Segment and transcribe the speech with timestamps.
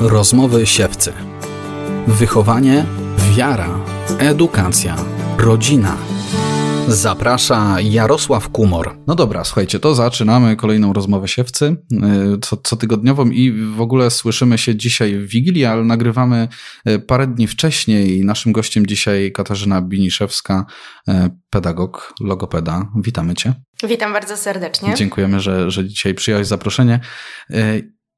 [0.00, 1.12] Rozmowy siewcy.
[2.06, 2.84] Wychowanie,
[3.36, 3.84] wiara,
[4.18, 4.96] edukacja,
[5.38, 5.96] rodzina.
[6.88, 8.96] Zaprasza Jarosław Kumor.
[9.06, 14.58] No dobra, słuchajcie, to zaczynamy kolejną rozmowę siewcy y, co, cotygodniową i w ogóle słyszymy
[14.58, 16.48] się dzisiaj w Wigilii, ale nagrywamy
[16.88, 18.24] y, parę dni wcześniej.
[18.24, 20.66] Naszym gościem dzisiaj Katarzyna Biniszewska,
[21.08, 21.12] y,
[21.50, 22.92] pedagog, logopeda.
[22.96, 23.54] Witamy Cię.
[23.88, 24.94] Witam bardzo serdecznie.
[24.94, 27.00] Dziękujemy, że, że dzisiaj przyjąłeś zaproszenie.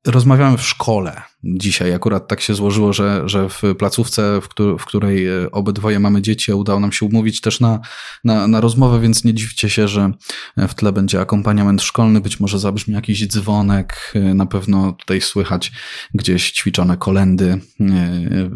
[0.06, 1.94] Rozmawiamy w szkole dzisiaj.
[1.94, 4.48] Akurat tak się złożyło, że, że w placówce, w,
[4.78, 7.80] w której e, obydwoje mamy dzieci, udało nam się umówić też na,
[8.24, 10.12] na, na rozmowę, więc nie dziwcie się, że
[10.56, 15.72] w tle będzie akompaniament szkolny, być może zabrzmi jakiś dzwonek, e, na pewno tutaj słychać
[16.14, 17.60] gdzieś ćwiczone kolendy e,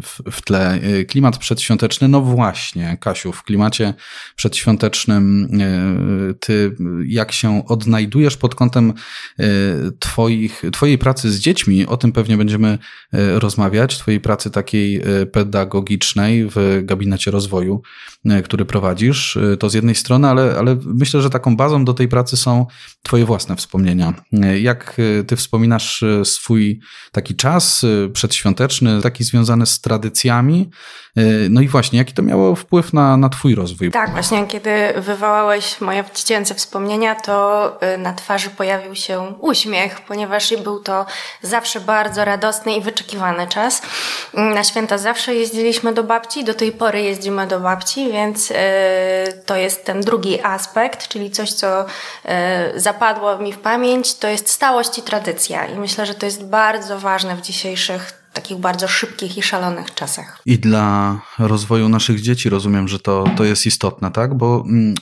[0.01, 0.79] w, w tle.
[1.07, 3.93] Klimat przedświąteczny, no właśnie, Kasiu, w klimacie
[4.35, 5.49] przedświątecznym
[6.39, 6.75] ty
[7.07, 8.93] jak się odnajdujesz pod kątem
[9.99, 12.74] twoich, twojej pracy z dziećmi, o tym pewnie będziemy
[13.13, 17.81] E, rozmawiać, Twojej pracy takiej e, pedagogicznej w gabinecie rozwoju,
[18.25, 19.37] e, który prowadzisz.
[19.59, 22.65] To z jednej strony, ale, ale myślę, że taką bazą do tej pracy są
[23.03, 24.13] Twoje własne wspomnienia.
[24.61, 26.79] Jak Ty wspominasz swój
[27.11, 30.69] taki czas przedświąteczny, taki związany z tradycjami,
[31.49, 33.91] no i właśnie, jaki to miało wpływ na, na Twój rozwój?
[33.91, 40.79] Tak, właśnie, kiedy wywołałeś moje dziecięce wspomnienia, to na twarzy pojawił się uśmiech, ponieważ był
[40.79, 41.05] to
[41.41, 43.81] zawsze bardzo radosny i wyczekiwany czas.
[44.33, 49.55] Na święta zawsze jeździliśmy do babci, do tej pory jeździmy do babci, więc e, to
[49.55, 51.85] jest ten drugi aspekt, czyli coś, co
[52.25, 55.65] e, zapadło mi w pamięć, to jest stałość i tradycja.
[55.65, 60.41] I myślę, że to jest bardzo ważne w dzisiejszych takich bardzo szybkich i szalonych czasach.
[60.45, 64.33] I dla rozwoju naszych dzieci rozumiem, że to, to jest istotne, tak?
[64.33, 64.95] Bo mm,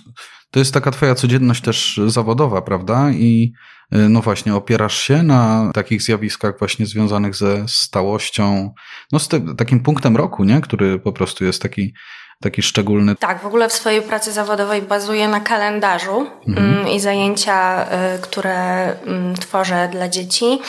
[0.53, 3.11] to jest taka twoja codzienność też zawodowa, prawda?
[3.11, 3.53] I
[3.95, 8.73] y, no właśnie, opierasz się na takich zjawiskach właśnie związanych ze stałością,
[9.11, 10.61] no z takim punktem roku, nie?
[10.61, 11.93] Który po prostu jest taki
[12.41, 13.15] taki szczególny.
[13.15, 16.73] Tak, w ogóle w swojej pracy zawodowej bazuję na kalendarzu mhm.
[16.73, 17.85] Mm, i zajęcia,
[18.15, 20.59] y, które mm, tworzę dla dzieci,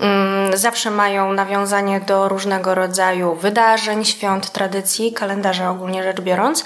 [0.00, 6.64] mm, zawsze mają nawiązanie do różnego rodzaju wydarzeń, świąt, tradycji, kalendarza ogólnie rzecz biorąc.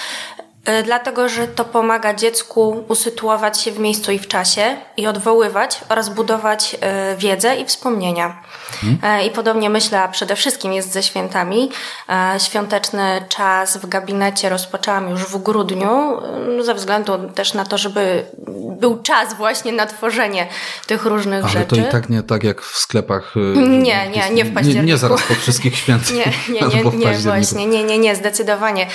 [0.68, 5.80] E, dlatego, że to pomaga dziecku usytuować się w miejscu i w czasie i odwoływać
[5.88, 8.42] oraz budować e, wiedzę i wspomnienia.
[8.80, 9.26] Hmm.
[9.26, 11.70] I podobnie myślę, a przede wszystkim jest ze świętami.
[12.38, 16.20] Świąteczny czas w gabinecie rozpoczęłam już w grudniu,
[16.60, 18.24] ze względu też na to, żeby
[18.80, 20.48] był czas właśnie na tworzenie
[20.86, 21.74] tych różnych Ale rzeczy.
[21.74, 23.34] Ale to i tak nie tak jak w sklepach.
[23.56, 24.86] Nie, nie, nie w październiku.
[24.86, 26.10] Nie, nie zaraz po wszystkich świętach.
[26.10, 28.86] nie, nie, nie, nie, właśnie, nie, nie, nie, zdecydowanie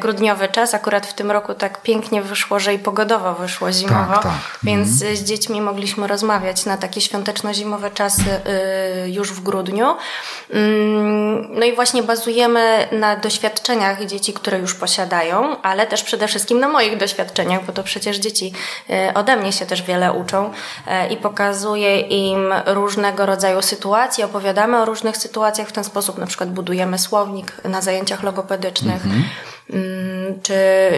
[0.00, 0.74] grudniowy czas.
[0.74, 4.32] Akurat w tym roku tak pięknie wyszło, że i pogodowo wyszło zimowo, tak, tak.
[4.62, 5.16] więc mhm.
[5.16, 8.22] z dziećmi mogliśmy rozmawiać na takie świąteczno-zimowe czasy
[9.04, 9.96] y, już w grudniu.
[10.50, 16.60] Mm, no i właśnie bazujemy na doświadczeniach dzieci, które już posiadają, ale też przede wszystkim
[16.60, 18.52] na moich doświadczeniach, bo to przecież dzieci
[18.90, 24.82] y, ode mnie się też wiele uczą y, i pokazuję im różnego rodzaju sytuacje, opowiadamy
[24.82, 29.04] o różnych sytuacjach w ten sposób, na przykład budujemy słownik na zajęciach logopedycznych.
[29.04, 29.24] Mhm
[30.42, 30.54] czy,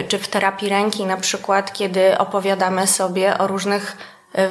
[0.07, 3.97] czy w terapii ręki na przykład, kiedy opowiadamy sobie o różnych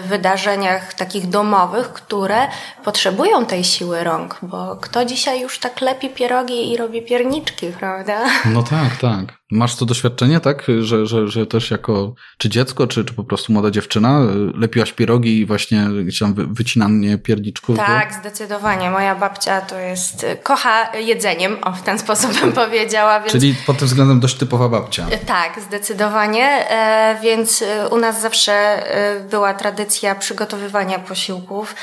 [0.08, 2.48] wydarzeniach takich domowych, które
[2.84, 8.20] potrzebują tej siły rąk, bo kto dzisiaj już tak lepi pierogi i robi pierniczki, prawda?
[8.44, 9.39] No tak, tak.
[9.50, 10.66] Masz to doświadczenie, tak?
[10.80, 14.20] Że, że, że też jako czy dziecko, czy, czy po prostu młoda dziewczyna
[14.54, 17.76] lepiłaś pierogi i właśnie gdzieś tam wycinanie pierniczków?
[17.76, 18.90] Tak, zdecydowanie.
[18.90, 23.20] Moja babcia to jest, kocha jedzeniem, o w ten sposób bym powiedziała.
[23.20, 23.32] Więc...
[23.32, 25.06] Czyli pod tym względem dość typowa babcia.
[25.26, 26.70] Tak, zdecydowanie.
[26.70, 31.74] E, więc e, u nas zawsze e, była tradycja przygotowywania posiłków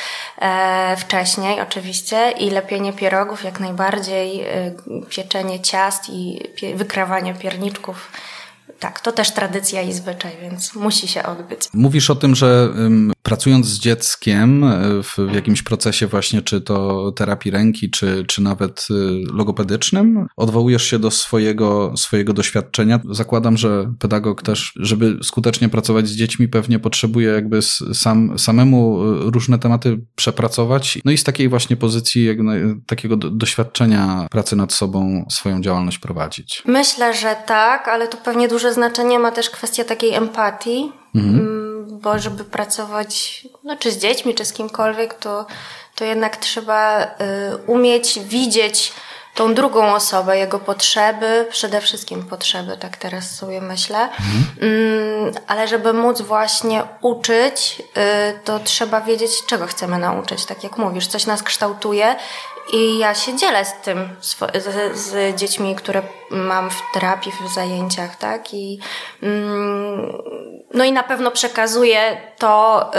[0.98, 4.46] wcześniej oczywiście i lepienie pierogów jak najbardziej,
[5.10, 6.40] pieczenie ciast i
[6.76, 7.57] wykrawanie pierniczków
[8.80, 11.62] Tak, to też tradycja i zwyczaj, więc musi się odbyć.
[11.74, 12.70] Mówisz o tym, że
[13.28, 18.88] pracując z dzieckiem e, w jakimś procesie właśnie, czy to terapii ręki, czy, czy nawet
[18.92, 18.94] y,
[19.34, 23.00] logopedycznym, odwołujesz się do swojego, swojego doświadczenia.
[23.10, 27.62] Zakładam, że pedagog też, żeby skutecznie pracować z dziećmi, pewnie potrzebuje jakby
[27.94, 31.00] sam, samemu y, różne tematy przepracować.
[31.06, 32.38] No i z takiej właśnie pozycji, jak,
[32.86, 36.64] takiego doświadczenia pracy nad sobą swoją działalność prowadzić.
[36.66, 40.92] Myślę, że tak, ale tu pewnie duże znaczenie ma też kwestia takiej empatii.
[41.16, 41.57] Mhm.
[41.90, 45.46] Bo żeby pracować, no czy z dziećmi, czy z kimkolwiek, to,
[45.96, 47.08] to jednak trzeba y,
[47.68, 48.94] umieć widzieć
[49.38, 54.00] tą drugą osobę, jego potrzeby, przede wszystkim potrzeby, tak teraz sobie myślę.
[54.00, 54.46] Mhm.
[54.62, 60.46] Mm, ale żeby móc właśnie uczyć, y, to trzeba wiedzieć, czego chcemy nauczyć.
[60.46, 62.16] Tak jak mówisz, coś nas kształtuje
[62.74, 64.38] i ja się dzielę z tym, z,
[64.94, 66.02] z, dziećmi, które
[66.32, 68.54] mam w terapii, w zajęciach, tak?
[68.54, 68.80] I,
[69.24, 70.14] mm,
[70.74, 72.92] no i na pewno przekazuję to,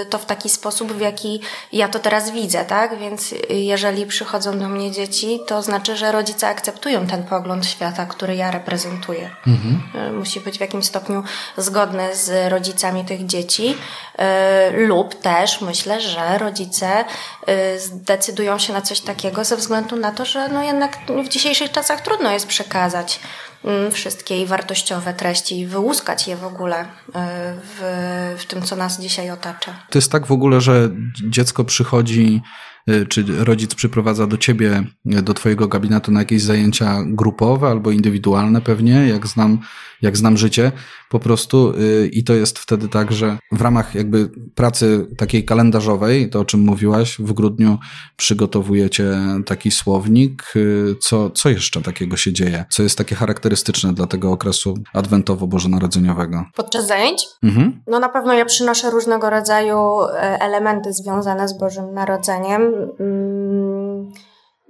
[0.00, 1.40] yy, to w taki sposób, w jaki
[1.72, 2.98] ja to teraz widzę, tak?
[2.98, 8.36] Więc jeżeli przychodzą do mnie dzieci, to znaczy, że rodzice akceptują ten pogląd świata, który
[8.36, 9.30] ja reprezentuję.
[9.46, 9.82] Mhm.
[9.94, 11.22] Yy, musi być w jakimś stopniu
[11.56, 17.04] zgodny z rodzicami tych dzieci, yy, lub też myślę, że rodzice
[17.78, 22.00] zdecydują się na coś takiego ze względu na to, że no jednak w dzisiejszych czasach
[22.00, 23.20] trudno jest przekazać
[23.64, 26.86] mm, wszystkie wartościowe treści wyłuskać je w ogóle y,
[27.62, 27.80] w,
[28.38, 29.86] w tym, co nas dzisiaj otacza.
[29.90, 30.90] To jest tak w ogóle, że
[31.28, 32.42] dziecko przychodzi
[32.88, 34.84] Y, czy rodzic przyprowadza do ciebie,
[35.18, 39.58] y, do twojego gabinetu na jakieś zajęcia grupowe albo indywidualne pewnie, jak znam,
[40.02, 40.72] jak znam życie
[41.08, 41.74] po prostu
[42.12, 46.60] i to jest wtedy tak, że w ramach jakby pracy takiej kalendarzowej, to o czym
[46.60, 47.78] mówiłaś, w grudniu
[48.16, 49.04] przygotowujecie
[49.46, 50.52] taki słownik.
[51.00, 52.64] Co, co jeszcze takiego się dzieje?
[52.70, 53.49] Co jest takie charakterystyczne
[53.92, 56.44] dla tego okresu adwentowo-bożonarodzeniowego?
[56.56, 57.26] Podczas zajęć?
[57.42, 57.82] Mhm.
[57.86, 62.90] No na pewno ja przynoszę różnego rodzaju e, elementy związane z Bożym Narodzeniem.
[63.00, 64.12] Mm,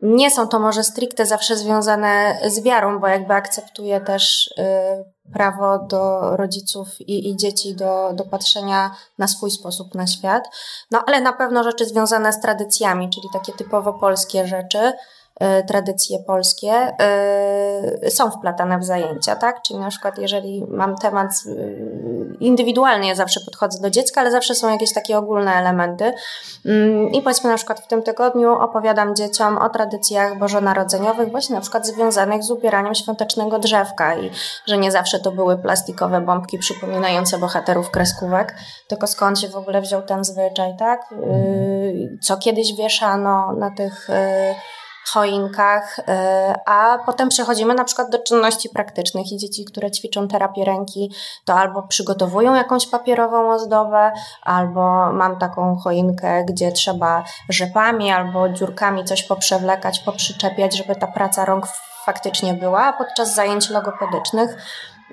[0.02, 5.78] nie są to może stricte zawsze związane z wiarą, bo jakby akceptuję też y, prawo
[5.78, 10.44] do rodziców i, i, dzieci do, do patrzenia na swój sposób na świat.
[10.90, 14.92] No ale na pewno rzeczy związane z tradycjami, czyli takie typowo polskie rzeczy.
[15.40, 19.62] E, tradycje polskie e, są wplatane w zajęcia, tak?
[19.62, 21.50] Czyli na przykład jeżeli mam temat e,
[22.40, 26.12] indywidualnie, ja zawsze podchodzę do dziecka, ale zawsze są jakieś takie ogólne elementy
[26.66, 31.60] mm, i powiedzmy na przykład w tym tygodniu opowiadam dzieciom o tradycjach bożonarodzeniowych właśnie na
[31.60, 34.30] przykład związanych z ubieraniem świątecznego drzewka i
[34.66, 38.54] że nie zawsze to były plastikowe bombki przypominające bohaterów kreskówek,
[38.88, 41.14] tylko skąd się w ogóle wziął ten zwyczaj, tak?
[42.22, 44.08] Co kiedyś wieszano na tych
[45.08, 46.02] choinkach, y,
[46.66, 51.12] a potem przechodzimy na przykład do czynności praktycznych i dzieci, które ćwiczą terapię ręki,
[51.44, 54.12] to albo przygotowują jakąś papierową ozdobę,
[54.42, 61.44] albo mam taką choinkę, gdzie trzeba rzepami albo dziurkami coś poprzewlekać, poprzyczepiać, żeby ta praca
[61.44, 61.66] rąk
[62.04, 64.56] faktycznie była, a podczas zajęć logopedycznych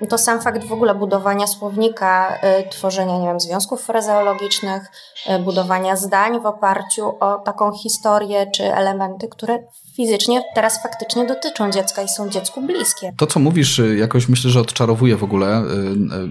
[0.06, 4.82] to sam fakt w ogóle budowania słownika, y, tworzenia, nie wiem, związków frazeologicznych,
[5.30, 9.58] y, budowania zdań w oparciu o taką historię czy elementy, które
[9.96, 13.12] fizycznie teraz faktycznie dotyczą dziecka i są dziecku bliskie.
[13.16, 15.62] To, co mówisz, y, jakoś myślę, że odczarowuje w ogóle.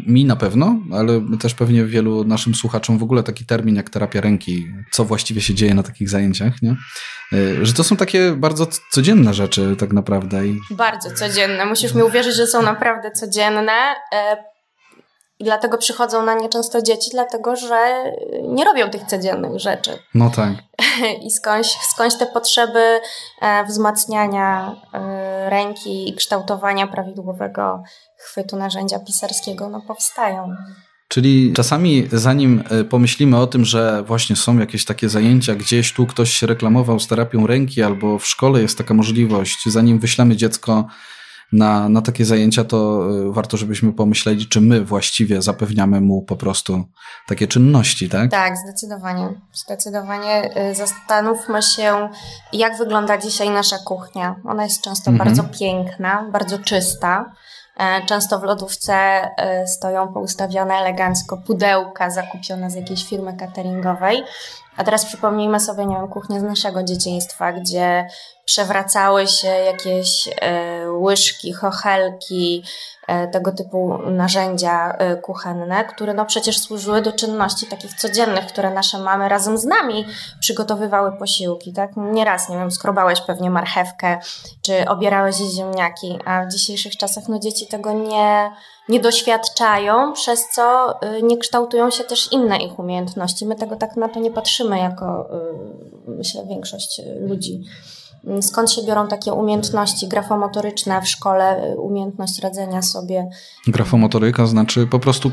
[0.07, 4.21] Mi na pewno, ale też pewnie wielu naszym słuchaczom w ogóle taki termin jak terapia
[4.21, 6.75] ręki, co właściwie się dzieje na takich zajęciach, nie?
[7.61, 10.47] Że to są takie bardzo codzienne rzeczy tak naprawdę.
[10.47, 10.59] I...
[10.71, 11.65] Bardzo codzienne.
[11.65, 14.37] Musisz mi uwierzyć, że są naprawdę codzienne e,
[15.39, 18.03] i dlatego przychodzą na nie często dzieci, dlatego że
[18.43, 19.99] nie robią tych codziennych rzeczy.
[20.13, 20.49] No tak.
[21.25, 22.99] I skądś, skądś te potrzeby
[23.41, 27.83] e, wzmacniania e, ręki i kształtowania prawidłowego
[28.17, 30.55] chwytu narzędzia pisarskiego no, powstają.
[31.17, 36.33] Czyli czasami zanim pomyślimy o tym, że właśnie są jakieś takie zajęcia, gdzieś tu ktoś
[36.33, 40.87] się reklamował z terapią ręki albo w szkole jest taka możliwość, zanim wyślemy dziecko
[41.51, 46.35] na, na takie zajęcia, to y, warto, żebyśmy pomyśleli, czy my właściwie zapewniamy mu po
[46.35, 46.85] prostu
[47.27, 48.31] takie czynności, tak?
[48.31, 49.41] Tak, zdecydowanie.
[49.53, 52.09] Zdecydowanie y, zastanówmy się,
[52.53, 54.35] jak wygląda dzisiaj nasza kuchnia.
[54.45, 55.27] Ona jest często mhm.
[55.27, 57.31] bardzo piękna, bardzo czysta.
[57.77, 64.23] E, często w lodówce e, stoją poustawione elegancko pudełka zakupione z jakiejś firmy cateringowej.
[64.77, 68.07] A teraz przypomnijmy sobie, nie wiem, kuchnię z naszego dzieciństwa, gdzie
[68.45, 72.63] przewracały się jakieś e, łyżki, chochelki,
[73.31, 78.99] tego typu narzędzia e, kuchenne, które no przecież służyły do czynności takich codziennych, które nasze
[78.99, 80.05] mamy razem z nami
[80.39, 81.91] przygotowywały posiłki, tak?
[81.97, 84.19] Nieraz, nie wiem, skrobałeś pewnie marchewkę,
[84.61, 88.51] czy obierałeś ziemniaki, a w dzisiejszych czasach no dzieci tego nie,
[88.89, 93.45] nie doświadczają, przez co nie kształtują się też inne ich umiejętności.
[93.45, 95.29] My tego tak na to nie patrzymy jako,
[96.07, 97.63] myślę, większość ludzi.
[98.27, 103.29] Mm, skąd się biorą takie umiejętności grafomotoryczne w szkole, y, umiejętność radzenia sobie.
[103.67, 105.31] Grafomotoryka znaczy po prostu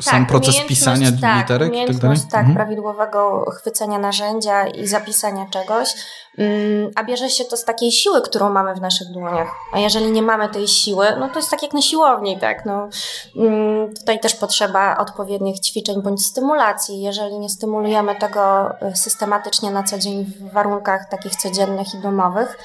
[0.00, 1.68] sam tak, proces pisania tak, literek?
[1.68, 2.56] Tak, umiejętność, tak, tak mhm.
[2.56, 5.94] prawidłowego chwycenia narzędzia i zapisania czegoś.
[6.38, 9.48] Mm, a bierze się to z takiej siły, którą mamy w naszych dłoniach.
[9.72, 12.66] A jeżeli nie mamy tej siły, no to jest tak jak na siłowni, tak?
[12.66, 12.88] No,
[13.36, 17.02] mm, tutaj też potrzeba odpowiednich ćwiczeń bądź stymulacji.
[17.02, 22.56] Jeżeli nie stymulujemy tego y, systematycznie na co dzień w warunkach takich codziennych i domowych,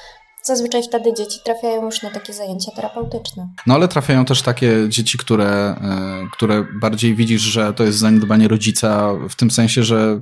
[0.42, 3.48] Zazwyczaj wtedy dzieci trafiają już na takie zajęcia terapeutyczne.
[3.66, 8.48] No ale trafiają też takie dzieci, które, e, które bardziej widzisz, że to jest zaniedbanie
[8.48, 10.20] rodzica, w tym sensie, że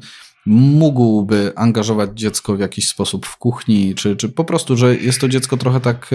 [0.49, 5.29] mógłby angażować dziecko w jakiś sposób w kuchni, czy, czy po prostu, że jest to
[5.29, 6.11] dziecko trochę tak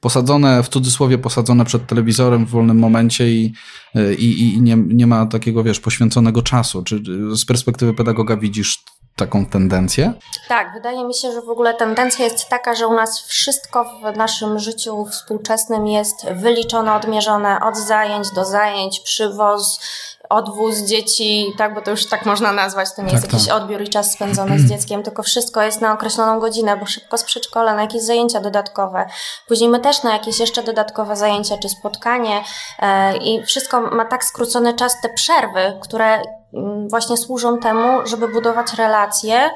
[0.00, 3.54] posadzone, w cudzysłowie posadzone przed telewizorem w wolnym momencie i,
[3.94, 6.82] e, i, i nie, nie ma takiego, wiesz, poświęconego czasu.
[6.82, 7.02] Czy
[7.36, 8.84] z perspektywy pedagoga widzisz
[9.16, 10.14] taką tendencję?
[10.48, 14.16] Tak, wydaje mi się, że w ogóle tendencja jest taka, że u nas wszystko w
[14.16, 19.80] naszym życiu współczesnym jest wyliczone, odmierzone od zajęć do zajęć, przywoz,
[20.28, 23.56] odwóz dzieci, tak, bo to już tak można nazwać, to nie tak, jest jakiś tak.
[23.56, 27.24] odbiór i czas spędzony z dzieckiem, tylko wszystko jest na określoną godzinę, bo szybko z
[27.24, 29.06] przedszkola, na jakieś zajęcia dodatkowe.
[29.48, 32.44] Później my też na jakieś jeszcze dodatkowe zajęcia czy spotkanie
[32.78, 36.22] e, i wszystko ma tak skrócony czas, te przerwy, które
[36.54, 39.50] mm, właśnie służą temu, żeby budować relacje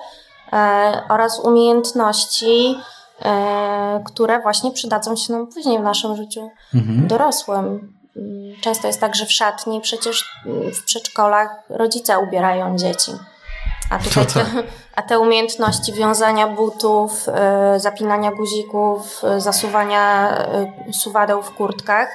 [0.52, 2.76] e, oraz umiejętności,
[3.23, 7.07] e, które właśnie przydadzą się nam później w naszym życiu mhm.
[7.07, 8.01] dorosłym.
[8.61, 10.31] Często jest tak, że w szatni przecież
[10.75, 13.12] w przedszkolach rodzice ubierają dzieci.
[13.90, 14.45] A tutaj te,
[14.97, 17.28] a te umiejętności wiązania butów,
[17.76, 20.37] y, zapinania guzików, y, zasuwania
[20.88, 22.09] y, suwadeł w kurtkach,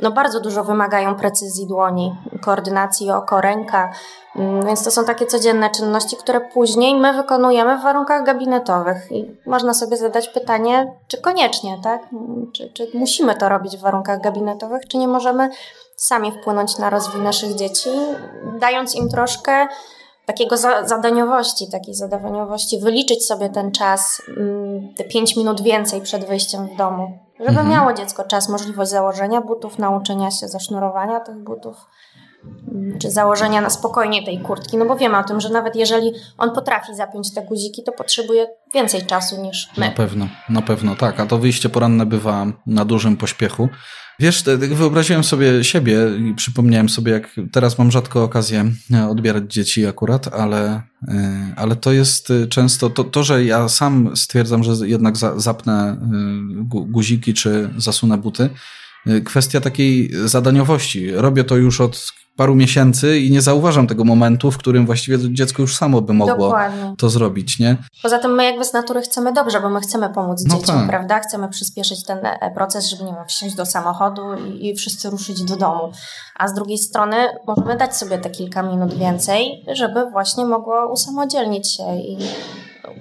[0.00, 3.92] no bardzo dużo wymagają precyzji dłoni, koordynacji oko, ręka,
[4.36, 9.12] mm, więc to są takie codzienne czynności, które później my wykonujemy w warunkach gabinetowych.
[9.12, 12.08] I można sobie zadać pytanie, czy koniecznie, tak?
[12.52, 15.48] Czy, czy musimy to robić w warunkach gabinetowych, czy nie możemy
[15.96, 17.90] sami wpłynąć na rozwój naszych dzieci,
[18.60, 19.66] dając im troszkę
[20.26, 26.24] takiego za zadaniowości, takiej zadawaniowości, wyliczyć sobie ten czas, mm, te 5 minut więcej przed
[26.24, 27.68] wyjściem w domu, żeby mhm.
[27.68, 31.76] miało dziecko czas, możliwość założenia butów, nauczenia się zasznurowania tych butów,
[32.72, 36.12] mm, czy założenia na spokojnie tej kurtki, no bo wiemy o tym, że nawet jeżeli
[36.38, 39.86] on potrafi zapiąć te guziki, to potrzebuje więcej czasu niż my.
[39.86, 43.68] Na pewno, na pewno, tak, a to wyjście poranne bywa na dużym pośpiechu.
[44.18, 45.98] Wiesz, wyobraziłem sobie siebie
[46.30, 51.76] i przypomniałem sobie, jak teraz mam rzadko okazję e, odbierać dzieci akurat, ale, e, ale
[51.76, 55.96] to jest e, często to, to, że ja sam stwierdzam, że jednak zapnę
[56.68, 58.50] guziki czy zasunę buty,
[59.24, 61.10] kwestia takiej zadaniowości.
[61.10, 65.62] Robię to już od paru miesięcy i nie zauważam tego momentu, w którym właściwie dziecko
[65.62, 66.94] już samo by mogło Dokładnie.
[66.98, 67.76] to zrobić, nie?
[68.02, 70.88] Poza tym my jakby z natury chcemy dobrze, bo my chcemy pomóc no dzieciom, tak.
[70.88, 71.20] prawda?
[71.20, 75.42] Chcemy przyspieszyć ten e, proces, żeby nie wiem, wsiąść do samochodu i, i wszyscy ruszyć
[75.42, 75.92] do domu.
[76.34, 77.16] A z drugiej strony
[77.46, 82.18] możemy dać sobie te kilka minut więcej, żeby właśnie mogło usamodzielnić się i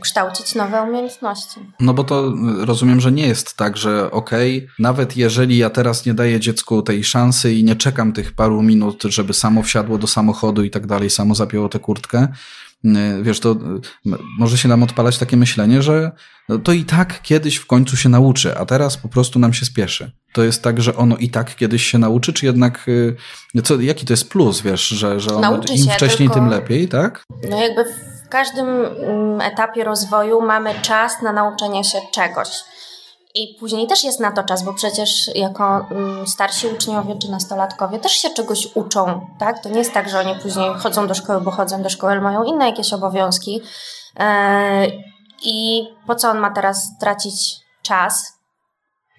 [0.02, 1.60] kształcić nowe umiejętności.
[1.80, 6.06] No bo to rozumiem, że nie jest tak, że okej, okay, nawet jeżeli ja teraz
[6.06, 10.08] nie daję dziecku tej szansy i nie czekam tych paru minut, żeby samo wsiadło do
[10.08, 12.28] samochodu i tak dalej, samo zapięło tę kurtkę,
[12.86, 12.90] y,
[13.22, 13.56] wiesz, to
[14.40, 16.12] może się nam odpalać takie myślenie, że
[16.64, 20.12] to i tak kiedyś w końcu się nauczy, a teraz po prostu nam się spieszy.
[20.34, 24.06] To jest tak, że ono i tak kiedyś się nauczy, czy jednak, y, co, jaki
[24.06, 26.34] to jest plus, wiesz, że, że ono, im wcześniej, tylko...
[26.34, 27.24] tym lepiej, tak?
[27.50, 27.86] No jakby
[28.26, 32.64] w każdym mm, etapie rozwoju mamy czas na nauczenie się czegoś.
[33.36, 38.00] I później też jest na to czas, bo przecież jako mm, starsi uczniowie czy nastolatkowie
[38.00, 39.64] też się czegoś uczą, tak?
[39.64, 42.22] To nie jest tak, że oni później chodzą do szkoły, bo chodzą do szkoły, ale
[42.22, 43.62] mają inne jakieś obowiązki.
[44.20, 44.88] E,
[45.44, 48.35] I po co on ma teraz tracić czas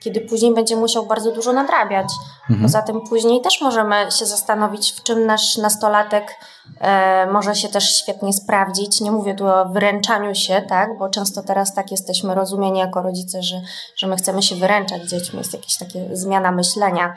[0.00, 2.06] kiedy później będzie musiał bardzo dużo nadrabiać.
[2.42, 2.62] Mhm.
[2.62, 6.34] Poza tym później też możemy się zastanowić, w czym nasz nastolatek
[6.80, 9.00] e, może się też świetnie sprawdzić.
[9.00, 13.42] Nie mówię tu o wyręczaniu się, tak, bo często teraz tak jesteśmy rozumieni jako rodzice,
[13.42, 13.60] że,
[13.96, 17.14] że my chcemy się wyręczać dziećmi, jest jakaś taka zmiana myślenia.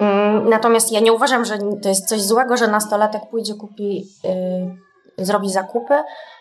[0.00, 5.24] Mm, natomiast ja nie uważam, że to jest coś złego, że nastolatek pójdzie, kupi, yy,
[5.24, 5.94] zrobi zakupy,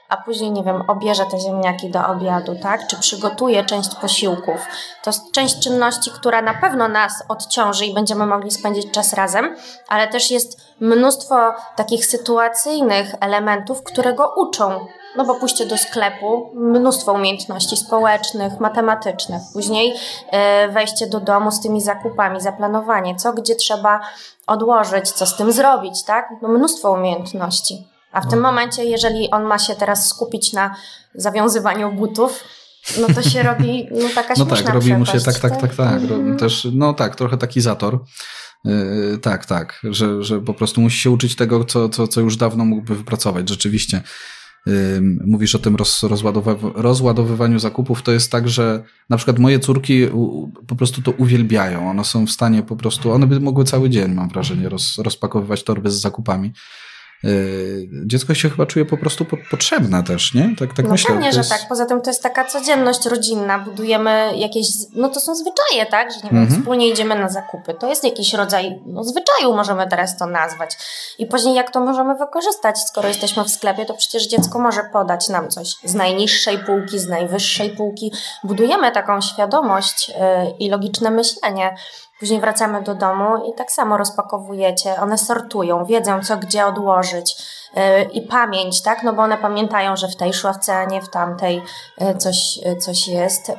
[0.09, 2.87] a później, nie wiem, obierze te ziemniaki do obiadu, tak?
[2.87, 4.65] Czy przygotuje część posiłków.
[5.03, 9.55] To jest część czynności, która na pewno nas odciąży i będziemy mogli spędzić czas razem,
[9.87, 14.85] ale też jest mnóstwo takich sytuacyjnych elementów, które go uczą.
[15.15, 19.41] No bo pójście do sklepu, mnóstwo umiejętności społecznych, matematycznych.
[19.53, 19.95] Później
[20.31, 23.99] e, wejście do domu z tymi zakupami, zaplanowanie, co gdzie trzeba
[24.47, 26.29] odłożyć, co z tym zrobić, tak?
[26.41, 27.87] No mnóstwo umiejętności.
[28.11, 30.75] A w tym momencie, jeżeli on ma się teraz skupić na
[31.15, 32.43] zawiązywaniu butów,
[33.01, 36.01] no to się robi no, taka No tak, robi mu się tak, tak, tak, tak.
[36.01, 36.37] Mm.
[36.37, 37.99] Też, no tak, trochę taki zator.
[38.65, 42.37] Yy, tak, tak, że, że po prostu musi się uczyć tego, co, co, co już
[42.37, 44.01] dawno mógłby wypracować, rzeczywiście.
[44.65, 44.73] Yy,
[45.25, 46.03] mówisz o tym roz,
[46.75, 51.89] rozładowywaniu zakupów, to jest tak, że na przykład moje córki u, po prostu to uwielbiają.
[51.89, 55.63] One są w stanie po prostu, one by mogły cały dzień, mam wrażenie, roz, rozpakowywać
[55.63, 56.53] torby z zakupami
[58.05, 60.55] dziecko się chyba czuje po prostu potrzebne też, nie?
[60.59, 61.11] Tak, tak no myślę.
[61.11, 61.38] Pewnie, jest...
[61.38, 61.67] że tak.
[61.69, 63.59] Poza tym to jest taka codzienność rodzinna.
[63.59, 66.11] Budujemy jakieś, no to są zwyczaje, tak?
[66.11, 66.59] Że nie wiem, mhm.
[66.59, 67.73] wspólnie idziemy na zakupy.
[67.73, 70.77] To jest jakiś rodzaj no, zwyczaju, możemy teraz to nazwać.
[71.17, 72.79] I później jak to możemy wykorzystać?
[72.79, 77.07] Skoro jesteśmy w sklepie, to przecież dziecko może podać nam coś z najniższej półki, z
[77.07, 78.11] najwyższej półki.
[78.43, 80.15] Budujemy taką świadomość yy,
[80.59, 81.75] i logiczne myślenie.
[82.19, 84.95] Później wracamy do domu i tak samo rozpakowujecie.
[85.01, 87.35] One sortują, wiedzą co gdzie odłożyć.
[87.75, 89.03] Yy, I pamięć, tak?
[89.03, 91.61] No bo one pamiętają, że w tej szławce, a nie w tamtej
[92.01, 93.51] yy, coś, yy, coś jest.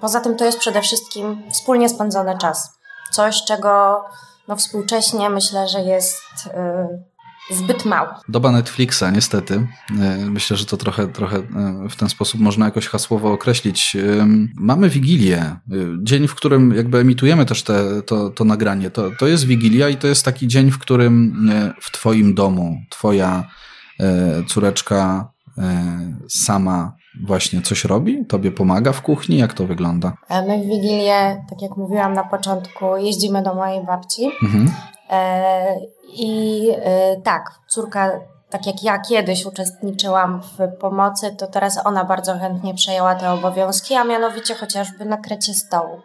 [0.00, 2.70] Poza tym to jest przede wszystkim wspólnie spędzony czas.
[3.10, 4.04] Coś, czego
[4.48, 6.22] no współcześnie myślę, że jest
[7.50, 8.08] zbyt mało.
[8.28, 9.66] Doba Netflixa, niestety.
[10.00, 13.96] E, myślę, że to trochę, trochę e, w ten sposób można jakoś hasłowo określić.
[13.96, 15.56] E, mamy Wigilię,
[16.02, 18.90] dzień, w którym jakby emitujemy też te, to, to nagranie.
[18.90, 23.44] To, to jest Wigilia i to jest taki dzień, w którym w Twoim domu Twoja
[24.46, 25.32] córeczka
[26.28, 26.92] sama
[27.24, 28.26] właśnie coś robi?
[28.26, 29.38] Tobie pomaga w kuchni?
[29.38, 30.12] Jak to wygląda?
[30.30, 34.30] My w Wigilię, tak jak mówiłam na początku, jeździmy do mojej babci.
[34.42, 34.70] Mhm.
[35.10, 35.76] E,
[36.14, 42.38] I e, tak, córka, tak jak ja kiedyś uczestniczyłam w pomocy, to teraz ona bardzo
[42.38, 46.00] chętnie przejęła te obowiązki, a mianowicie chociażby nakrycie stołu.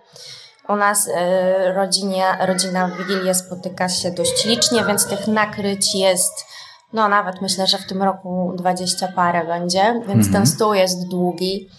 [0.70, 6.46] U nas e, rodzinie, rodzina w Wigilię spotyka się dość licznie, więc tych nakryć jest,
[6.94, 10.34] no nawet myślę, że w tym roku dwadzieścia parę będzie, więc mhm.
[10.34, 11.70] ten stół jest długi.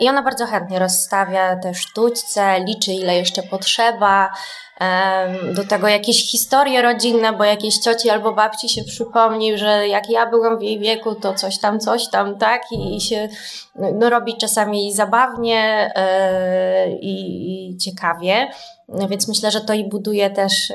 [0.00, 4.30] I ona bardzo chętnie rozstawia te sztućce, liczy ile jeszcze potrzeba,
[5.54, 10.26] do tego jakieś historie rodzinne, bo jakieś cioci albo babci się przypomni, że jak ja
[10.26, 12.62] byłam w jej wieku, to coś tam, coś tam, tak?
[12.72, 13.28] I, się
[13.74, 15.92] no, robi czasami zabawnie
[16.86, 18.48] yy, i ciekawie.
[19.08, 20.70] Więc myślę, że to i buduje też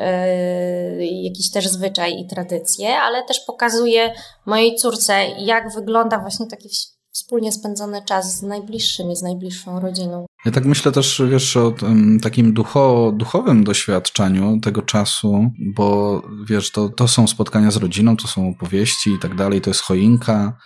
[0.99, 4.13] yy, jakiś też zwyczaj i tradycje, ale też pokazuje
[4.45, 6.69] mojej córce, jak wygląda właśnie taki
[7.17, 10.25] wspólnie spędzony czas z najbliższymi, z najbliższą rodziną.
[10.45, 11.73] Ja tak myślę też, wiesz, o
[12.21, 18.27] takim ducho, duchowym doświadczeniu tego czasu, bo wiesz, to, to są spotkania z rodziną, to
[18.27, 20.57] są opowieści i tak dalej, to jest choinka,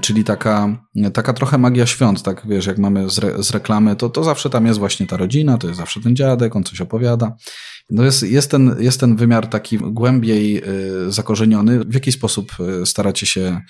[0.00, 4.10] czyli taka, taka trochę magia świąt, tak wiesz, jak mamy z, re, z reklamy, to,
[4.10, 7.36] to zawsze tam jest właśnie ta rodzina, to jest zawsze ten dziadek, on coś opowiada.
[7.90, 10.62] No jest, jest, ten, jest ten wymiar taki głębiej
[11.08, 11.80] y, zakorzeniony.
[11.84, 12.52] W jaki sposób
[12.82, 13.60] y, staracie się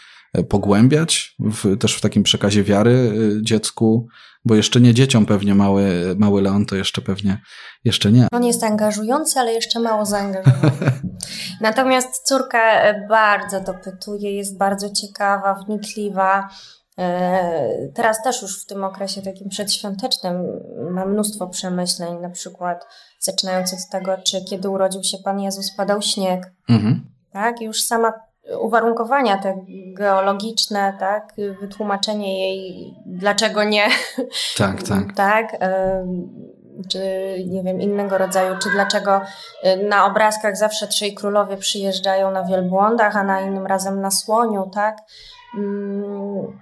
[0.42, 4.06] pogłębiać w, też w takim przekazie wiary y, dziecku,
[4.44, 7.38] bo jeszcze nie dzieciom pewnie mały, mały Leon to jeszcze pewnie
[7.84, 8.26] jeszcze nie.
[8.32, 10.92] On jest angażujący, ale jeszcze mało zaangażowany.
[11.60, 16.48] Natomiast córka bardzo dopytuje, jest bardzo ciekawa, wnikliwa.
[16.98, 20.36] E, teraz też już w tym okresie takim przedświątecznym
[20.90, 22.84] mam mnóstwo przemyśleń, na przykład
[23.20, 26.52] zaczynając od tego, czy kiedy urodził się Pan Jezus padał śnieg.
[26.68, 27.10] Mhm.
[27.32, 28.12] Tak, już sama
[28.60, 29.64] uwarunkowania te
[29.96, 33.88] geologiczne, tak, wytłumaczenie jej, dlaczego nie.
[34.56, 35.14] Tak, tak.
[35.16, 35.56] tak,
[36.88, 36.98] czy
[37.46, 39.20] nie wiem, innego rodzaju, czy dlaczego
[39.64, 44.70] y, na obrazkach zawsze trzej królowie przyjeżdżają na wielbłądach, a na innym razem na słoniu,
[44.74, 44.98] tak.
[45.58, 46.58] Mm,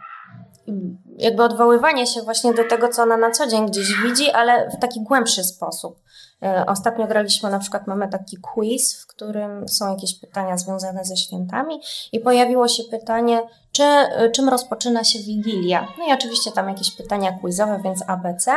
[1.18, 4.80] jakby odwoływanie się właśnie do tego, co ona na co dzień gdzieś widzi, ale w
[4.80, 6.01] taki głębszy sposób.
[6.42, 11.16] E, ostatnio graliśmy, na przykład mamy taki quiz, w którym są jakieś pytania związane ze
[11.16, 11.80] świętami
[12.12, 15.88] i pojawiło się pytanie, czy, e, czym rozpoczyna się Wigilia.
[15.98, 18.52] No i oczywiście tam jakieś pytania quizowe, więc ABC.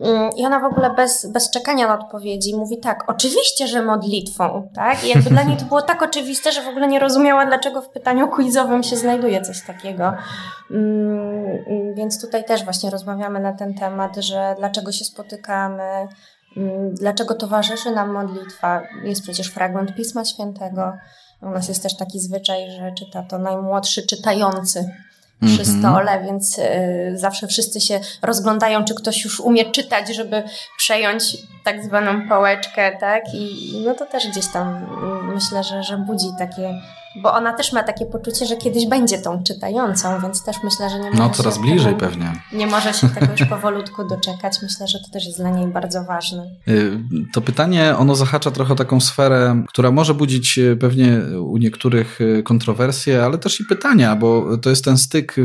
[0.00, 4.68] Mm, I ona w ogóle bez, bez czekania na odpowiedzi mówi tak, oczywiście, że modlitwą,
[4.74, 5.04] tak?
[5.04, 7.88] I jakby dla niej to było tak oczywiste, że w ogóle nie rozumiała, dlaczego w
[7.88, 10.12] pytaniu quizowym się znajduje coś takiego.
[10.70, 16.08] Mm, więc tutaj też właśnie rozmawiamy na ten temat, że dlaczego się spotykamy, Mm,
[16.92, 18.82] dlaczego towarzyszy nam modlitwa?
[19.04, 20.92] Jest przecież fragment Pisma Świętego.
[21.42, 24.90] U nas jest też taki zwyczaj, że czyta to najmłodszy czytający
[25.40, 25.78] przy mm -hmm.
[25.78, 26.64] stole, więc y,
[27.14, 30.42] zawsze wszyscy się rozglądają, czy ktoś już umie czytać, żeby
[30.78, 33.22] przejąć tak zwaną pałeczkę, tak?
[33.34, 36.74] I no to też gdzieś tam y, myślę, że, że budzi takie
[37.16, 40.98] bo ona też ma takie poczucie, że kiedyś będzie tą czytającą, więc też myślę, że
[40.98, 42.32] nie może No coraz bliżej tego, pewnie.
[42.52, 44.62] Nie może się tego już powolutku doczekać.
[44.62, 46.50] Myślę, że to też jest dla niej bardzo ważne.
[46.68, 47.00] Y,
[47.32, 52.42] to pytanie, ono zahacza trochę taką sferę, która może budzić y, pewnie u niektórych y,
[52.42, 55.36] kontrowersje, ale też i pytania, bo to jest ten styk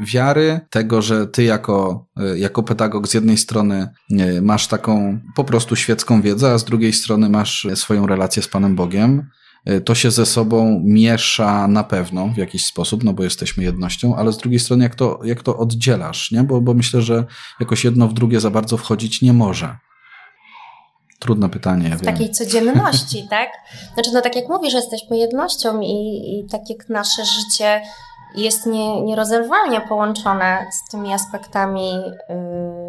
[0.00, 2.06] wiary, tego, że ty jako,
[2.36, 3.88] jako pedagog z jednej strony
[4.42, 8.76] masz taką po prostu świecką wiedzę, a z drugiej strony masz swoją relację z Panem
[8.76, 9.30] Bogiem.
[9.64, 14.16] E, to się ze sobą miesza na pewno w jakiś sposób, no bo jesteśmy jednością,
[14.16, 16.42] ale z drugiej strony jak to, jak to oddzielasz, nie?
[16.42, 17.24] Bo, bo myślę, że
[17.60, 19.76] jakoś jedno w drugie za bardzo wchodzić nie może.
[21.18, 21.88] Trudne pytanie.
[21.88, 23.48] Ja w takiej codzienności, tak?
[23.94, 25.94] Znaczy, no tak jak mówisz, jesteśmy jednością i,
[26.28, 27.82] i tak jak nasze życie
[28.36, 32.83] jest nie, nierozerwalnie połączone z tymi aspektami yy,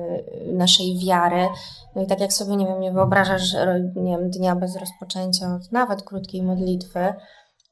[0.53, 1.47] naszej wiary.
[1.95, 3.53] No i tak jak sobie, nie wiem, nie wyobrażasz,
[3.95, 7.13] nie wiem, dnia bez rozpoczęcia, nawet krótkiej modlitwy,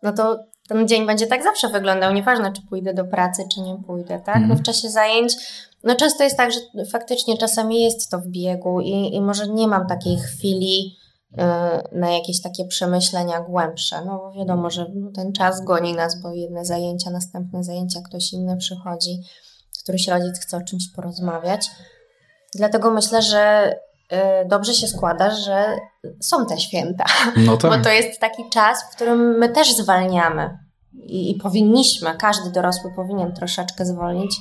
[0.04, 3.78] no to ten dzień będzie tak zawsze wyglądał, nieważne czy pójdę do pracy, czy nie
[3.88, 4.42] pójdę, tak?
[4.48, 5.34] No w czasie zajęć,
[5.84, 6.60] no często jest tak, że
[6.92, 10.98] faktycznie czasami jest to w biegu i, i może nie mam takiej chwili,
[11.34, 14.06] Y, na jakieś takie przemyślenia głębsze.
[14.06, 18.58] No bo wiadomo, że ten czas goni nas, bo jedne zajęcia, następne zajęcia, ktoś inny
[18.58, 19.22] przychodzi,
[19.84, 21.70] któryś rodzic chce o czymś porozmawiać.
[22.56, 23.74] Dlatego myślę, że
[24.14, 25.78] y, dobrze się składa, że
[26.22, 27.06] są te święta.
[27.38, 27.72] No tak.
[27.72, 30.58] Bo to jest taki czas, w którym my też zwalniamy.
[30.94, 34.36] I, I, powinniśmy, każdy dorosły powinien troszeczkę zwolnić.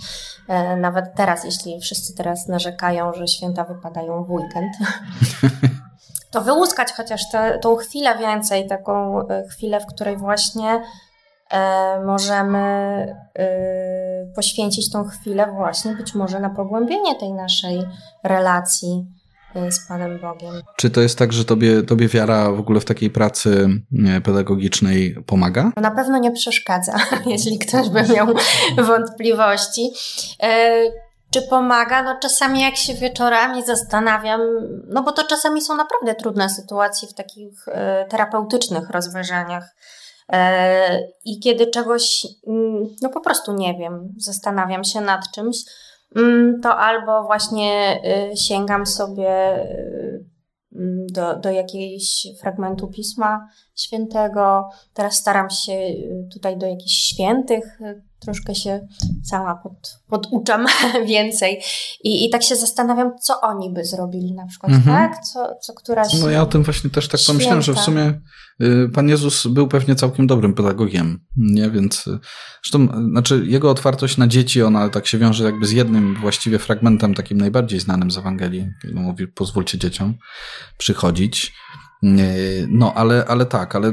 [0.49, 4.73] E, nawet teraz, jeśli wszyscy teraz narzekają, że święta wypadają w weekend,
[6.33, 10.83] to wyłuskać chociaż te, tą chwilę więcej, taką e, chwilę, w której właśnie
[12.07, 12.59] możemy
[13.39, 17.83] e, poświęcić tą chwilę właśnie być może na pogłębienie tej naszej
[18.25, 19.07] relacji
[19.55, 20.63] e, z Panem Bogiem.
[20.77, 23.69] Czy to jest tak, że tobie, tobie wiara w ogóle w takiej pracy
[24.07, 25.73] e, pedagogicznej pomaga?
[25.77, 26.95] Na pewno nie przeszkadza,
[27.27, 28.27] jeśli ktoś by miał
[28.89, 29.91] wątpliwości.
[30.43, 30.83] E,
[31.31, 32.03] czy pomaga?
[32.03, 34.41] No czasami jak się wieczorami zastanawiam,
[34.89, 39.75] no bo to czasami są naprawdę trudne sytuacje w takich e, terapeutycznych rozważaniach.
[40.29, 45.57] E, I kiedy czegoś, mm, no po prostu nie wiem, zastanawiam się nad czymś,
[46.17, 49.55] mm, to albo właśnie e, sięgam sobie
[50.73, 54.69] mm, do, do jakiegoś fragmentu Pisma Świętego.
[54.95, 55.73] Teraz staram się
[56.33, 57.79] tutaj do jakichś świętych
[58.23, 58.87] troszkę się
[59.25, 60.67] sama pod, poduczam
[61.07, 61.61] więcej.
[62.05, 64.97] I, I tak się zastanawiam, co oni by zrobili na przykład, mhm.
[64.97, 65.25] tak?
[65.25, 66.21] Co, co któraś.
[66.21, 67.33] No ja o tym właśnie też tak święta.
[67.33, 68.21] pomyślałem, że w sumie
[68.63, 71.71] y, Pan Jezus był pewnie całkiem dobrym pedagogiem, nie?
[71.71, 72.19] Więc y,
[72.65, 77.15] zresztą, znaczy jego otwartość na dzieci, ona tak się wiąże jakby z jednym właściwie fragmentem,
[77.15, 78.69] takim najbardziej znanym z Ewangelii.
[78.95, 80.15] Mówi, pozwólcie dzieciom
[80.79, 81.53] przychodzić.
[82.69, 83.93] No, ale, ale tak, ale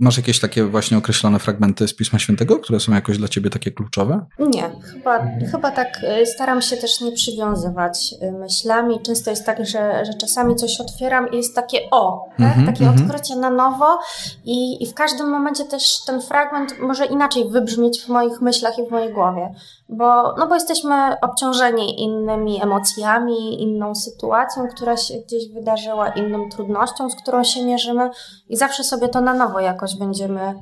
[0.00, 3.70] masz jakieś takie właśnie określone fragmenty z Pisma Świętego, które są jakoś dla ciebie takie
[3.70, 4.26] kluczowe?
[4.38, 9.00] Nie, chyba, chyba tak y, staram się też nie przywiązywać y, myślami.
[9.02, 12.40] Często jest tak, że, że czasami coś otwieram i jest takie o, tak?
[12.40, 13.02] mm -hmm, takie mm -hmm.
[13.02, 13.98] odkrycie na nowo
[14.44, 18.88] i, i w każdym momencie też ten fragment może inaczej wybrzmieć w moich myślach i
[18.88, 19.54] w mojej głowie
[19.88, 27.10] bo, no bo jesteśmy obciążeni innymi emocjami, inną sytuacją, która się gdzieś wydarzyła, inną trudnością,
[27.10, 28.10] z którą się mierzymy
[28.48, 30.54] i zawsze sobie to na nowo jakoś będziemy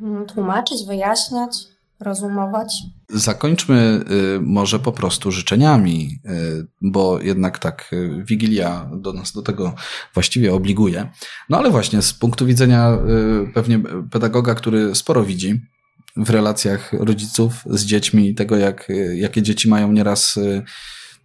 [0.00, 1.50] mm, tłumaczyć, wyjaśniać,
[2.00, 2.82] rozumować.
[3.08, 4.04] Zakończmy
[4.36, 9.74] y, może po prostu życzeniami, y, bo jednak tak y, Wigilia do nas do tego
[10.14, 11.10] właściwie obliguje.
[11.48, 12.98] No ale właśnie z punktu widzenia
[13.54, 15.60] pewnie pedagoga, który sporo widzi,
[16.16, 20.62] w relacjach rodziców z dziećmi, tego jak, jakie dzieci mają nieraz y,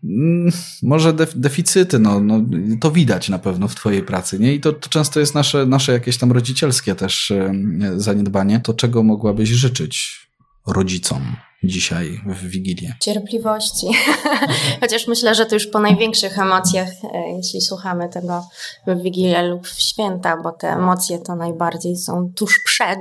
[0.03, 0.51] mm,
[0.83, 2.41] może deficyty, no, no,
[2.81, 4.53] to widać na pewno w twojej pracy, nie?
[4.53, 7.51] I to, to często jest nasze, nasze jakieś tam rodzicielskie też y,
[7.95, 8.59] zaniedbanie.
[8.59, 10.23] To czego mogłabyś życzyć
[10.67, 12.95] rodzicom dzisiaj w Wigilię?
[13.01, 13.87] Cierpliwości.
[14.81, 18.47] Chociaż myślę, że to już po największych emocjach, e, jeśli słuchamy tego
[18.87, 22.99] w Wigilię lub w święta, bo te emocje to najbardziej są tuż przed.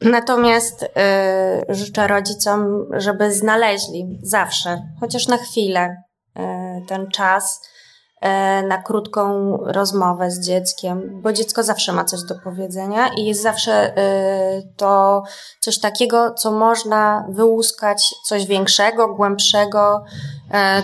[0.00, 0.88] Natomiast y,
[1.68, 5.96] życzę rodzicom, żeby znaleźli zawsze, chociaż na chwilę,
[6.38, 6.42] y,
[6.86, 7.60] ten czas
[8.24, 13.42] y, na krótką rozmowę z dzieckiem, bo dziecko zawsze ma coś do powiedzenia i jest
[13.42, 15.22] zawsze y, to
[15.60, 20.04] coś takiego, co można wyłuskać, coś większego, głębszego,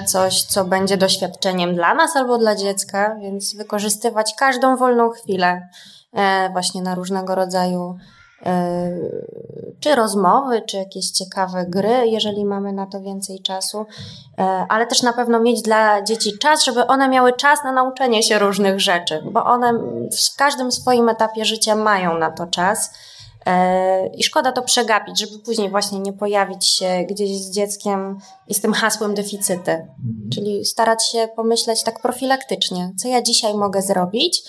[0.01, 5.69] y, coś, co będzie doświadczeniem dla nas albo dla dziecka, więc wykorzystywać każdą wolną chwilę
[6.13, 7.97] y, właśnie na różnego rodzaju
[9.81, 13.87] czy rozmowy, czy jakieś ciekawe gry, jeżeli mamy na to więcej czasu,
[14.39, 18.23] e, ale też na pewno mieć dla dzieci czas, żeby one miały czas na nauczenie
[18.23, 19.73] się różnych rzeczy, bo one
[20.33, 22.91] w każdym swoim etapie życia mają na to czas.
[23.47, 28.55] E, I szkoda to przegapić, żeby później właśnie nie pojawić się gdzieś z dzieckiem i
[28.55, 29.73] z tym hasłem deficyty.
[29.73, 30.31] Mhm.
[30.35, 34.43] Czyli starać się pomyśleć tak profilaktycznie, co ja dzisiaj mogę zrobić,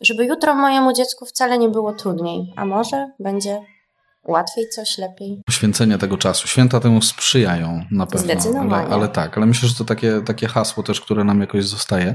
[0.00, 3.60] żeby jutro mojemu dziecku wcale nie było trudniej, a może będzie
[4.28, 5.42] łatwiej, coś lepiej.
[5.46, 6.48] Poświęcenie tego czasu.
[6.48, 8.24] Święta temu sprzyjają na pewno.
[8.24, 8.74] Zdecydowanie.
[8.74, 12.14] Ale, ale tak, ale myślę, że to takie, takie hasło też, które nam jakoś zostaje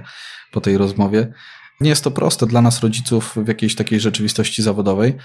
[0.52, 1.34] po tej rozmowie.
[1.82, 5.18] Nie jest to proste dla nas, rodziców, w jakiejś takiej rzeczywistości zawodowej.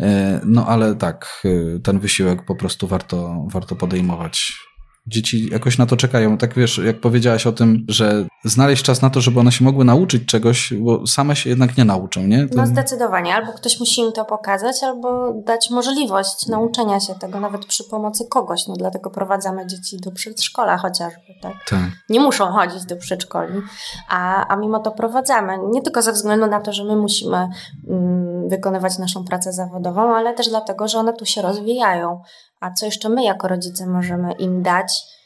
[0.00, 4.52] E, no ale tak, e, ten wysiłek po prostu warto, warto podejmować
[5.06, 6.38] dzieci jakoś na to czekają.
[6.38, 9.84] Tak wiesz, jak powiedziałaś o tym, że znaleźć czas na to, żeby one się mogły
[9.84, 12.48] nauczyć czegoś, bo same się jednak nie nauczą, nie?
[12.48, 12.56] To...
[12.56, 13.34] No zdecydowanie.
[13.34, 18.24] Albo ktoś musi im to pokazać, albo dać możliwość nauczenia się tego, nawet przy pomocy
[18.30, 18.66] kogoś.
[18.66, 21.52] No dlatego prowadzamy dzieci do przedszkola chociażby, tak?
[21.70, 21.90] tak.
[22.08, 23.60] Nie muszą chodzić do przedszkoli,
[24.08, 25.52] a, a mimo to prowadzamy.
[25.70, 27.48] Nie tylko ze względu na to, że my musimy
[27.88, 32.22] mm, wykonywać naszą pracę zawodową, ale też dlatego, że one tu się rozwijają.
[32.60, 35.17] A co jeszcze my jako rodzice możemy im dać,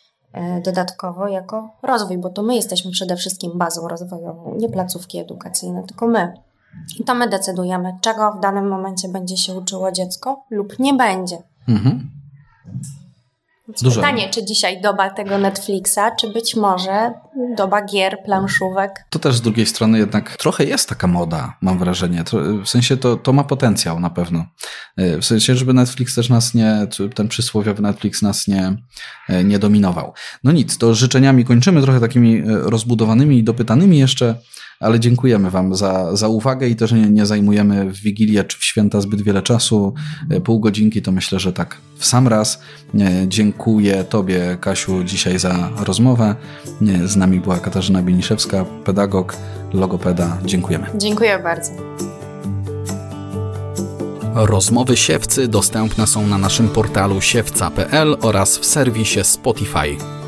[0.64, 6.06] dodatkowo jako rozwój, bo to my jesteśmy przede wszystkim bazą rozwojową, nie placówki edukacyjne, tylko
[6.06, 6.32] my.
[6.98, 11.38] I to my decydujemy, czego w danym momencie będzie się uczyło dziecko lub nie będzie.
[11.68, 12.10] Mhm.
[13.82, 14.00] Dużo.
[14.00, 17.12] Pytanie, czy dzisiaj doba tego Netflixa, czy być może
[17.56, 18.90] doba gier, planszówek.
[19.10, 22.24] To też z drugiej strony jednak trochę jest taka moda, mam wrażenie.
[22.64, 24.44] W sensie to, to ma potencjał na pewno.
[24.96, 28.76] E, w sensie, żeby Netflix też nas nie, ten przysłowiowy Netflix nas nie,
[29.28, 30.12] e, nie dominował.
[30.44, 34.34] No nic, to życzeniami kończymy trochę takimi e, rozbudowanymi i dopytanymi jeszcze
[34.80, 38.64] ale dziękujemy Wam za, za uwagę i też nie, nie zajmujemy w Wigilię czy w
[38.64, 39.94] święta zbyt wiele czasu.
[40.30, 42.60] E, pół godzinki to myślę, że tak w sam raz.
[42.94, 46.34] E, dziękuję Tobie, Kasiu, dzisiaj za rozmowę.
[46.82, 49.36] E, z nami była Katarzyna Bieniszewska, pedagog,
[49.72, 50.38] logopeda.
[50.44, 50.86] Dziękujemy.
[50.98, 51.72] Dziękuję bardzo.
[54.34, 60.21] Rozmowy siewcy dostępne są na naszym portalu siewca.pl oraz w serwisie Spotify.